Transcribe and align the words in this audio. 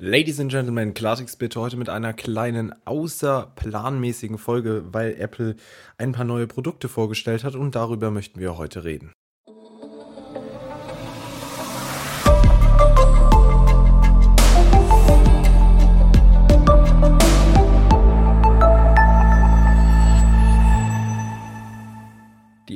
Ladies 0.00 0.38
and 0.38 0.48
Gentlemen, 0.48 0.94
Klartext 0.94 1.40
bitte 1.40 1.60
heute 1.60 1.76
mit 1.76 1.88
einer 1.88 2.12
kleinen 2.12 2.72
außerplanmäßigen 2.84 4.38
Folge, 4.38 4.84
weil 4.92 5.16
Apple 5.18 5.56
ein 5.96 6.12
paar 6.12 6.24
neue 6.24 6.46
Produkte 6.46 6.88
vorgestellt 6.88 7.42
hat 7.42 7.56
und 7.56 7.74
darüber 7.74 8.12
möchten 8.12 8.38
wir 8.38 8.56
heute 8.56 8.84
reden. 8.84 9.12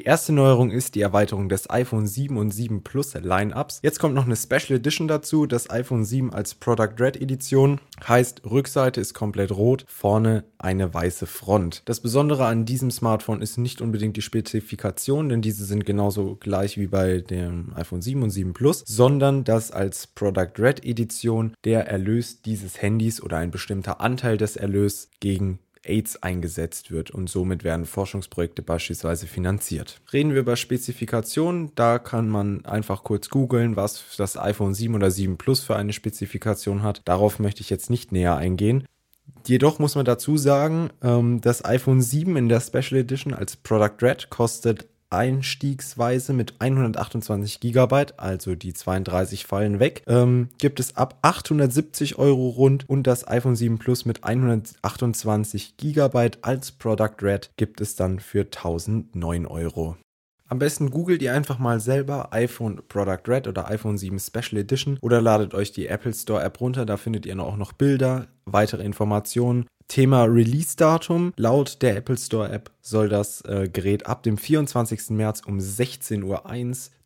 Die 0.02 0.08
erste 0.08 0.32
Neuerung 0.32 0.72
ist 0.72 0.96
die 0.96 1.00
Erweiterung 1.00 1.48
des 1.48 1.70
iPhone 1.70 2.08
7 2.08 2.36
und 2.36 2.50
7 2.50 2.82
Plus 2.82 3.14
Lineups. 3.14 3.78
Jetzt 3.84 4.00
kommt 4.00 4.16
noch 4.16 4.24
eine 4.24 4.34
Special 4.34 4.76
Edition 4.80 5.06
dazu, 5.06 5.46
das 5.46 5.70
iPhone 5.70 6.04
7 6.04 6.34
als 6.34 6.56
Product 6.56 6.94
Red 6.98 7.22
Edition. 7.22 7.78
Heißt, 8.08 8.42
Rückseite 8.44 9.00
ist 9.00 9.14
komplett 9.14 9.52
rot, 9.52 9.84
vorne 9.86 10.42
eine 10.58 10.92
weiße 10.92 11.26
Front. 11.26 11.82
Das 11.84 12.00
Besondere 12.00 12.46
an 12.46 12.64
diesem 12.64 12.90
Smartphone 12.90 13.42
ist 13.42 13.58
nicht 13.58 13.80
unbedingt 13.80 14.16
die 14.16 14.22
Spezifikation, 14.22 15.28
denn 15.28 15.40
diese 15.40 15.64
sind 15.64 15.86
genauso 15.86 16.34
gleich 16.34 16.78
wie 16.78 16.88
bei 16.88 17.20
dem 17.20 17.72
iPhone 17.76 18.02
7 18.02 18.24
und 18.24 18.30
7 18.30 18.54
Plus, 18.54 18.82
sondern 18.84 19.44
dass 19.44 19.70
als 19.70 20.08
Product 20.08 20.54
Red 20.58 20.84
Edition 20.84 21.54
der 21.62 21.86
Erlös 21.86 22.42
dieses 22.42 22.82
Handys 22.82 23.22
oder 23.22 23.36
ein 23.36 23.52
bestimmter 23.52 24.00
Anteil 24.00 24.36
des 24.36 24.56
Erlös 24.56 25.10
gegen 25.20 25.60
AIDS 25.84 26.22
eingesetzt 26.22 26.90
wird 26.90 27.10
und 27.10 27.28
somit 27.28 27.64
werden 27.64 27.86
Forschungsprojekte 27.86 28.62
beispielsweise 28.62 29.26
finanziert. 29.26 30.00
Reden 30.12 30.32
wir 30.32 30.40
über 30.40 30.56
Spezifikationen, 30.56 31.72
da 31.74 31.98
kann 31.98 32.28
man 32.28 32.64
einfach 32.64 33.04
kurz 33.04 33.28
googeln, 33.28 33.76
was 33.76 34.04
das 34.16 34.36
iPhone 34.36 34.74
7 34.74 34.94
oder 34.94 35.10
7 35.10 35.38
Plus 35.38 35.60
für 35.60 35.76
eine 35.76 35.92
Spezifikation 35.92 36.82
hat. 36.82 37.02
Darauf 37.04 37.38
möchte 37.38 37.60
ich 37.60 37.70
jetzt 37.70 37.90
nicht 37.90 38.12
näher 38.12 38.36
eingehen. 38.36 38.84
Jedoch 39.46 39.78
muss 39.78 39.96
man 39.96 40.04
dazu 40.04 40.36
sagen, 40.36 40.90
ähm, 41.02 41.40
das 41.40 41.64
iPhone 41.64 42.00
7 42.00 42.36
in 42.36 42.48
der 42.48 42.60
Special 42.60 43.00
Edition 43.00 43.34
als 43.34 43.56
Product 43.56 43.96
Red 44.00 44.30
kostet 44.30 44.86
einstiegsweise 45.12 46.32
mit 46.32 46.54
128 46.60 47.60
GB, 47.60 48.06
also 48.16 48.54
die 48.54 48.72
32 48.72 49.46
fallen 49.46 49.78
weg, 49.78 50.02
ähm, 50.06 50.48
gibt 50.58 50.80
es 50.80 50.96
ab 50.96 51.18
870 51.22 52.18
Euro 52.18 52.48
rund 52.48 52.88
und 52.88 53.06
das 53.06 53.28
iPhone 53.28 53.56
7 53.56 53.78
Plus 53.78 54.04
mit 54.04 54.24
128 54.24 55.76
GB 55.76 56.30
als 56.40 56.72
Product 56.72 57.16
Red 57.20 57.50
gibt 57.56 57.80
es 57.80 57.94
dann 57.94 58.18
für 58.18 58.40
1009 58.40 59.46
Euro. 59.46 59.96
Am 60.52 60.58
besten 60.58 60.90
googelt 60.90 61.22
ihr 61.22 61.32
einfach 61.32 61.58
mal 61.58 61.80
selber 61.80 62.34
iPhone 62.34 62.82
Product 62.88 63.22
Red 63.26 63.48
oder 63.48 63.70
iPhone 63.70 63.96
7 63.96 64.18
Special 64.18 64.60
Edition 64.60 64.98
oder 65.00 65.22
ladet 65.22 65.54
euch 65.54 65.72
die 65.72 65.86
Apple 65.86 66.12
Store 66.12 66.42
App 66.42 66.60
runter, 66.60 66.84
da 66.84 66.98
findet 66.98 67.24
ihr 67.24 67.38
auch 67.40 67.56
noch 67.56 67.72
Bilder, 67.72 68.26
weitere 68.44 68.82
Informationen. 68.82 69.66
Thema 69.92 70.24
Release-Datum. 70.24 71.34
Laut 71.36 71.82
der 71.82 71.98
Apple 71.98 72.16
Store 72.16 72.50
App 72.50 72.70
soll 72.80 73.10
das 73.10 73.42
äh, 73.42 73.68
Gerät 73.70 74.06
ab 74.06 74.22
dem 74.22 74.38
24. 74.38 75.10
März 75.10 75.42
um 75.46 75.58
16.01 75.58 76.24
Uhr 76.24 76.42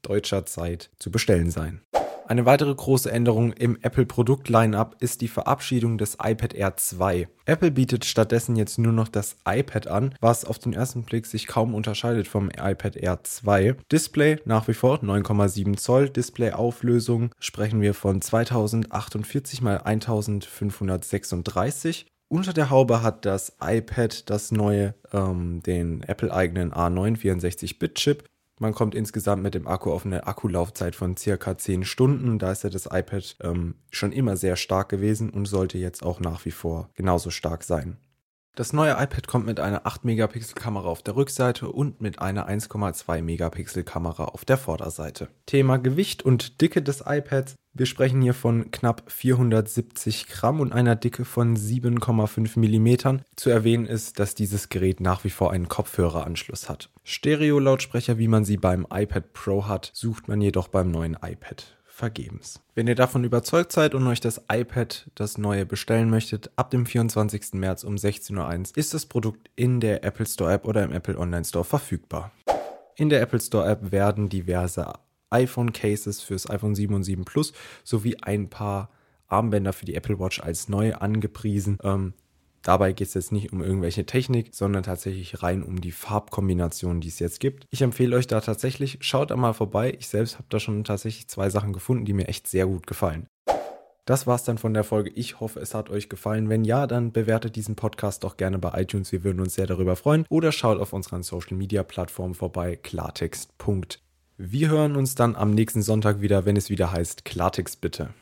deutscher 0.02 0.46
Zeit 0.46 0.90
zu 1.00 1.10
bestellen 1.10 1.50
sein. 1.50 1.80
Eine 2.28 2.46
weitere 2.46 2.72
große 2.72 3.10
Änderung 3.10 3.52
im 3.54 3.76
Apple-Produkt-Line-Up 3.82 4.98
ist 5.00 5.20
die 5.20 5.26
Verabschiedung 5.26 5.98
des 5.98 6.18
iPad 6.22 6.54
Air 6.54 6.76
2. 6.76 7.26
Apple 7.44 7.72
bietet 7.72 8.04
stattdessen 8.04 8.54
jetzt 8.54 8.78
nur 8.78 8.92
noch 8.92 9.08
das 9.08 9.34
iPad 9.44 9.88
an, 9.88 10.14
was 10.20 10.44
auf 10.44 10.60
den 10.60 10.72
ersten 10.72 11.02
Blick 11.02 11.26
sich 11.26 11.48
kaum 11.48 11.74
unterscheidet 11.74 12.28
vom 12.28 12.50
iPad 12.50 12.94
Air 12.94 13.18
2. 13.24 13.78
Display 13.90 14.38
nach 14.44 14.68
wie 14.68 14.74
vor 14.74 14.98
9,7 14.98 15.76
Zoll. 15.76 16.08
Display-Auflösung 16.08 17.30
sprechen 17.40 17.80
wir 17.80 17.94
von 17.94 18.22
2048 18.22 19.60
x 19.60 19.66
1536. 19.66 22.06
Unter 22.28 22.52
der 22.52 22.70
Haube 22.70 23.02
hat 23.02 23.24
das 23.24 23.56
iPad 23.60 24.28
das 24.30 24.50
neue, 24.50 24.94
ähm, 25.12 25.62
den 25.62 26.02
Apple-eigenen 26.02 26.72
A9 26.72 27.16
64-Bit-Chip 27.18 28.24
man 28.58 28.72
kommt 28.72 28.94
insgesamt 28.94 29.42
mit 29.42 29.54
dem 29.54 29.66
Akku 29.66 29.92
auf 29.92 30.06
eine 30.06 30.26
Akkulaufzeit 30.26 30.96
von 30.96 31.16
circa 31.16 31.58
10 31.58 31.84
Stunden. 31.84 32.38
Da 32.38 32.52
ist 32.52 32.64
ja 32.64 32.70
das 32.70 32.86
iPad 32.86 33.36
ähm, 33.42 33.74
schon 33.90 34.12
immer 34.12 34.36
sehr 34.36 34.56
stark 34.56 34.88
gewesen 34.88 35.28
und 35.28 35.44
sollte 35.44 35.76
jetzt 35.76 36.02
auch 36.02 36.20
nach 36.20 36.44
wie 36.46 36.50
vor 36.50 36.88
genauso 36.94 37.30
stark 37.30 37.64
sein. 37.64 37.98
Das 38.56 38.72
neue 38.72 38.92
iPad 38.92 39.26
kommt 39.28 39.44
mit 39.44 39.60
einer 39.60 39.82
8-Megapixel-Kamera 39.82 40.88
auf 40.88 41.02
der 41.02 41.14
Rückseite 41.14 41.68
und 41.68 42.00
mit 42.00 42.22
einer 42.22 42.48
1,2-Megapixel-Kamera 42.48 44.24
auf 44.24 44.46
der 44.46 44.56
Vorderseite. 44.56 45.28
Thema 45.44 45.76
Gewicht 45.76 46.22
und 46.22 46.62
Dicke 46.62 46.80
des 46.80 47.04
iPads. 47.06 47.56
Wir 47.74 47.84
sprechen 47.84 48.22
hier 48.22 48.32
von 48.32 48.70
knapp 48.70 49.12
470 49.12 50.28
Gramm 50.28 50.60
und 50.60 50.72
einer 50.72 50.96
Dicke 50.96 51.26
von 51.26 51.54
7,5 51.54 52.58
Millimetern. 52.58 53.20
Zu 53.36 53.50
erwähnen 53.50 53.84
ist, 53.84 54.18
dass 54.20 54.34
dieses 54.34 54.70
Gerät 54.70 55.00
nach 55.00 55.24
wie 55.24 55.30
vor 55.30 55.52
einen 55.52 55.68
Kopfhöreranschluss 55.68 56.70
hat. 56.70 56.88
Stereo-Lautsprecher, 57.04 58.16
wie 58.16 58.28
man 58.28 58.46
sie 58.46 58.56
beim 58.56 58.86
iPad 58.90 59.34
Pro 59.34 59.66
hat, 59.66 59.90
sucht 59.92 60.28
man 60.28 60.40
jedoch 60.40 60.68
beim 60.68 60.90
neuen 60.90 61.18
iPad 61.22 61.76
vergebens. 61.96 62.60
Wenn 62.74 62.86
ihr 62.86 62.94
davon 62.94 63.24
überzeugt 63.24 63.72
seid 63.72 63.94
und 63.94 64.06
euch 64.06 64.20
das 64.20 64.42
iPad, 64.52 65.10
das 65.14 65.38
neue, 65.38 65.64
bestellen 65.64 66.10
möchtet, 66.10 66.50
ab 66.56 66.70
dem 66.70 66.84
24. 66.84 67.54
März 67.54 67.84
um 67.84 67.94
16.01 67.94 68.36
Uhr 68.36 68.76
ist 68.76 68.92
das 68.92 69.06
Produkt 69.06 69.50
in 69.56 69.80
der 69.80 70.04
Apple 70.04 70.26
Store 70.26 70.52
App 70.52 70.66
oder 70.66 70.84
im 70.84 70.92
Apple 70.92 71.18
Online 71.18 71.44
Store 71.44 71.64
verfügbar. 71.64 72.32
In 72.96 73.08
der 73.08 73.22
Apple 73.22 73.40
Store 73.40 73.66
App 73.66 73.92
werden 73.92 74.28
diverse 74.28 74.92
iPhone 75.30 75.72
Cases 75.72 76.20
fürs 76.20 76.48
iPhone 76.50 76.74
7 76.74 76.94
und 76.94 77.02
7 77.02 77.24
Plus 77.24 77.54
sowie 77.82 78.16
ein 78.20 78.50
paar 78.50 78.90
Armbänder 79.26 79.72
für 79.72 79.86
die 79.86 79.94
Apple 79.94 80.18
Watch 80.20 80.40
als 80.40 80.68
neu 80.68 80.94
angepriesen. 80.94 81.78
Ähm, 81.82 82.12
Dabei 82.66 82.92
geht 82.92 83.06
es 83.06 83.14
jetzt 83.14 83.30
nicht 83.30 83.52
um 83.52 83.62
irgendwelche 83.62 84.06
Technik, 84.06 84.52
sondern 84.52 84.82
tatsächlich 84.82 85.40
rein 85.40 85.62
um 85.62 85.80
die 85.80 85.92
Farbkombinationen, 85.92 87.00
die 87.00 87.06
es 87.06 87.20
jetzt 87.20 87.38
gibt. 87.38 87.64
Ich 87.70 87.80
empfehle 87.80 88.16
euch 88.16 88.26
da 88.26 88.40
tatsächlich, 88.40 88.98
schaut 89.02 89.30
da 89.30 89.36
mal 89.36 89.52
vorbei. 89.52 89.96
Ich 90.00 90.08
selbst 90.08 90.34
habe 90.34 90.48
da 90.48 90.58
schon 90.58 90.82
tatsächlich 90.82 91.28
zwei 91.28 91.48
Sachen 91.48 91.72
gefunden, 91.72 92.04
die 92.04 92.12
mir 92.12 92.26
echt 92.26 92.48
sehr 92.48 92.66
gut 92.66 92.88
gefallen. 92.88 93.28
Das 94.04 94.26
war's 94.26 94.42
dann 94.42 94.58
von 94.58 94.74
der 94.74 94.82
Folge. 94.82 95.10
Ich 95.10 95.38
hoffe, 95.38 95.60
es 95.60 95.74
hat 95.76 95.90
euch 95.90 96.08
gefallen. 96.08 96.48
Wenn 96.48 96.64
ja, 96.64 96.88
dann 96.88 97.12
bewertet 97.12 97.54
diesen 97.54 97.76
Podcast 97.76 98.24
doch 98.24 98.36
gerne 98.36 98.58
bei 98.58 98.82
iTunes. 98.82 99.12
Wir 99.12 99.22
würden 99.22 99.38
uns 99.38 99.54
sehr 99.54 99.68
darüber 99.68 99.94
freuen. 99.94 100.26
Oder 100.28 100.50
schaut 100.50 100.80
auf 100.80 100.92
unseren 100.92 101.22
Social 101.22 101.56
Media 101.56 101.84
Plattformen 101.84 102.34
vorbei, 102.34 102.74
klartext. 102.74 103.52
Wir 104.38 104.70
hören 104.70 104.96
uns 104.96 105.14
dann 105.14 105.36
am 105.36 105.52
nächsten 105.52 105.82
Sonntag 105.82 106.20
wieder, 106.20 106.44
wenn 106.44 106.56
es 106.56 106.68
wieder 106.68 106.90
heißt 106.90 107.24
Klartext 107.24 107.80
bitte. 107.80 108.12